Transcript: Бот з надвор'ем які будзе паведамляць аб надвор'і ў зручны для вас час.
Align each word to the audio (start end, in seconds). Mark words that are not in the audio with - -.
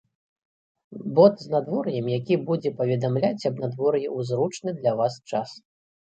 Бот 1.17 1.33
з 1.41 1.47
надвор'ем 1.55 2.07
які 2.19 2.37
будзе 2.47 2.71
паведамляць 2.79 3.45
аб 3.49 3.55
надвор'і 3.65 4.01
ў 4.15 4.31
зручны 4.31 4.69
для 4.79 4.95
вас 5.03 5.13
час. 5.33 5.49